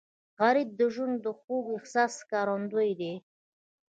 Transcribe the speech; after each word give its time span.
غریب 0.39 0.69
د 0.79 0.81
ژوند 0.93 1.15
د 1.25 1.27
خوږ 1.39 1.65
احساس 1.77 2.11
ښکارندوی 2.21 2.91
دی 2.99 3.13